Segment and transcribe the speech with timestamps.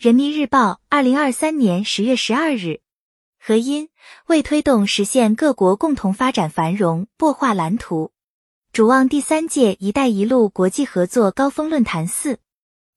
[0.00, 2.80] 人民日报，二零二三年十月十二日。
[3.38, 3.90] 何因
[4.28, 8.10] 为推动实现各国共同发展繁荣，擘画蓝图，
[8.72, 12.38] 主望第三届“一带一路”国际合作高峰论坛四。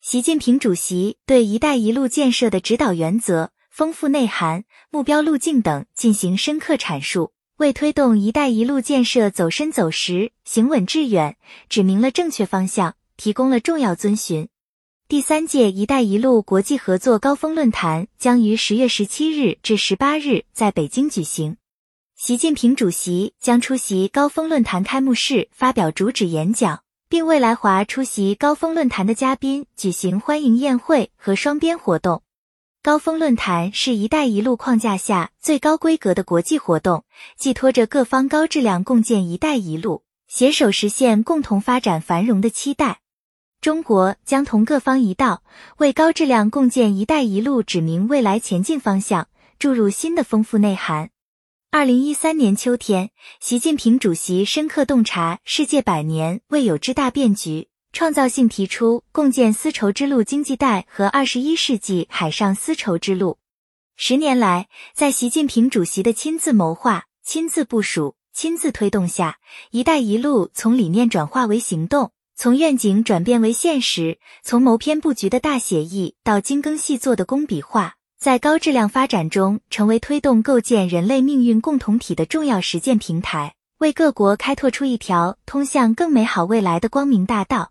[0.00, 11.36] 习近平主席对“一带一路”建设的指导原则、丰富内涵、目标路径等进行深刻阐述，为推动“一带一路”建设走深走实、行稳致远，
[11.68, 14.48] 指明了正确方向，提供了重要遵循。
[15.12, 21.58] 第三届“一带一路”国际合作高峰论坛将于十月十七日至十八日在北京举行。
[22.16, 32.22] 习近平主席将出席高峰论坛开幕式，发表主旨演讲，并为来华出席高峰论坛的嘉宾举行欢迎宴会和双边活动。
[32.82, 37.04] 高峰论坛是一带一路框架下最高规格的国际活动，
[37.36, 43.00] 寄托着各方高质量共建“一带一路”，携手实现共同发展繁荣的期待。
[43.62, 45.44] 中国将同各方一道，
[45.76, 51.10] 为高质量共建“一带一路”指明未来前进方向，注入新的丰富内涵。
[51.70, 63.38] 二零一三年秋天，习近平主席深刻洞察世界百年未有之大变局，创造性提出共建丝绸之路经济带和二十一世纪海上丝绸之路。
[63.94, 69.38] 十年来，在习近平主席的亲自谋划、亲自部署、亲自推动下
[69.70, 72.10] ，“一带一路”从理念转化为行动。
[72.34, 87.70] 从愿景转变为现实，从谋篇布局的大写意到精耕细作的工笔画，在高质量发展中成为推动构建人类命运共同体的重要实践平台，为各国开拓出一条通向更美好未来的光明大道。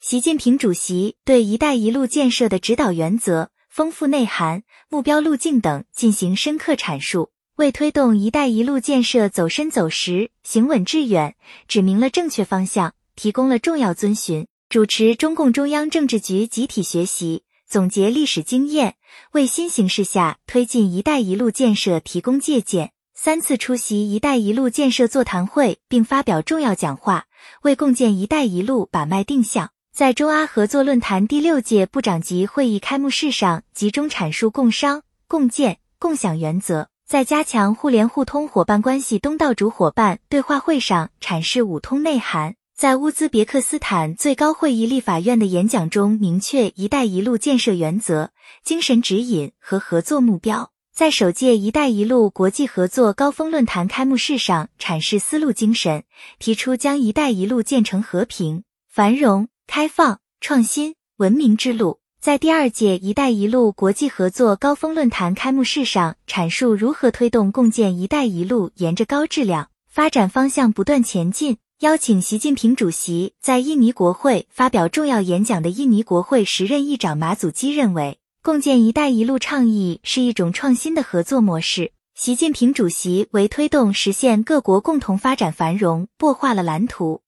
[0.00, 11.36] 习近平主席对“一带一路”建设的指导原则、丰富内涵、目标路径等进行深刻阐述，为推动“一带一路”建设走深走实、行稳致远，
[11.68, 12.94] 指明了正确方向。
[13.16, 18.96] 提供了重要遵循，主持中共中央政治局集体学习，总结历史经验，
[19.32, 22.92] 为新形势下推进“一带一路”建设提供借鉴。
[23.14, 27.26] 三次出席“一带一路”建设座谈会，并发表重要讲话，
[27.62, 29.70] 为共建“一带一路”把脉定向。
[29.94, 36.88] 在中阿合作论坛第六届部长级会议开幕式上，集中阐述共商、共建、共享原则。
[37.06, 42.54] 在加强互联互通伙伴关系东道主伙伴对话会上，阐释五通内涵。
[42.82, 48.32] 在乌兹别克斯坦最高会议立法院的演讲中，明确“一带一路”建设原则、
[48.64, 50.72] 精神指引和合作目标。
[50.92, 56.02] 在首届“一带一路”国际合作高峰论坛开幕式上，阐释思路精神，
[56.40, 62.00] 提出将“一带一路”建成和平、繁荣、开放、创新、文明之路。
[62.20, 71.58] 在第二届“一带一路”国际合作高峰论坛开幕式上，阐述如何推动共建“一带一路”沿着高质量发展方向不断前进。
[71.82, 81.90] 邀请习近平主席在印尼国会发表重要演讲的印尼国会时任议长马祖基认为，共建“一带一路”倡议是一种创新的合作模式。
[82.14, 87.22] 习近平主席为推动实现各国共同发展繁荣擘画了蓝图。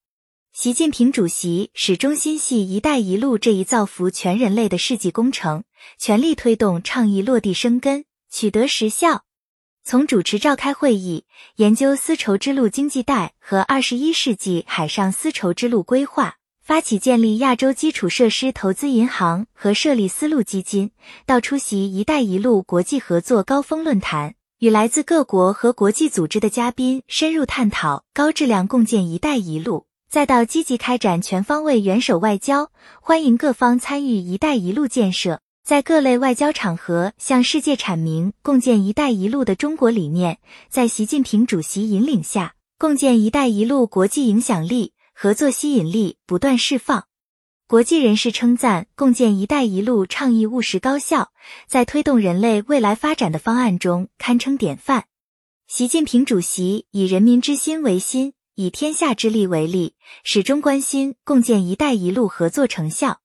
[0.52, 5.64] 习近平主席始终心系“一带一路”这一造福全人类的世纪工程，
[5.98, 9.24] 全力推动倡议落地生根，取得实效。
[9.86, 20.90] 从主持召开会议、研究丝绸之路经济带和二十一世纪海上丝绸之路规划，发起建立亚洲基础设施投资银行和设立丝路基金，
[21.26, 32.70] 到出席“一带一路”国际合作高峰论坛，与来自各国和国际组织的嘉宾深入探讨高质量共建“一带一路”，再到积极开展全方位元首外交，
[33.02, 35.42] 欢迎各方参与“一带一路”建设。
[35.64, 40.38] 在各类外交场合向世界阐明共建“一带一路”的中国理念，
[40.68, 47.06] 在习近平主席引领下，共建“一带一路”国际影响力、合作吸引力不断释放。
[47.66, 51.32] 国际人士称赞共建“一带一路”倡议务实高效，
[51.66, 55.06] 在推动人类未来发展的方案中堪称典范。
[55.66, 59.94] 习近平主席以人民之心为心，以天下之力为力，
[60.24, 63.22] 始终关心共建“一带一路”合作成效。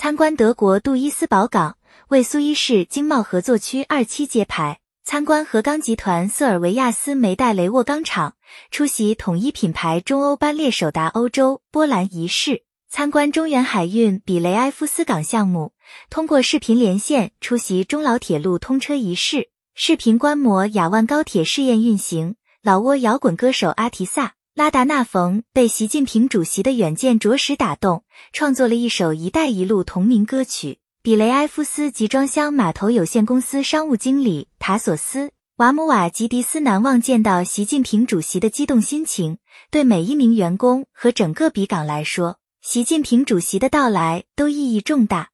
[0.00, 1.76] 参观德国杜伊斯堡港，
[2.06, 8.36] 为苏伊士经贸合作区二期揭牌；参观河钢集团瑟尔维亚斯梅代雷沃钢厂，
[8.70, 15.72] 出席统一品牌中欧班列首达欧洲波兰仪式；参观中原海运比雷埃夫斯港项目，
[16.08, 24.34] 通过视频连线出席中老铁路通车仪式；视频观摩雅万高铁试验运行；老挝摇滚歌手阿提萨。
[24.58, 28.02] 拉达纳冯被习近平主席的远见着实打动，
[28.32, 30.80] 创作了一首“一带一路”同名歌曲。
[31.00, 39.38] 比雷埃夫斯集装箱码头有限公司商务经理塔索斯瓦姆瓦吉迪斯难忘见到习近平主席的激动心情。
[39.70, 45.30] 对每一名员工和整个比港来说，习近平主席的到来都意义重大。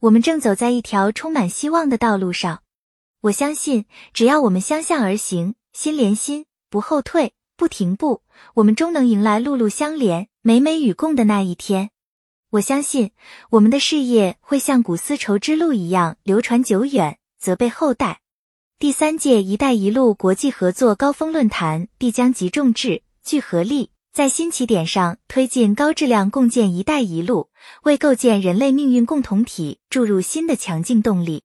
[0.00, 2.60] 我们正走在一条充满希望的道路上。
[3.22, 8.20] 我相信，只要我们相向而行，心连心，不后退，不停步，
[8.54, 11.90] 我们终能迎来路路相连、美美与共的那一天。
[12.50, 13.10] 我相信，
[13.50, 18.20] 我们的事业会像古丝绸之路一样流传久远，泽被后代。
[18.78, 27.50] 第三届“一带一路”国际合作高峰论坛必将集众智、聚合力，在新起点上推进高质量共建“一带一路”，
[27.82, 31.42] 为构建人类命运共同体注入新的强劲动力。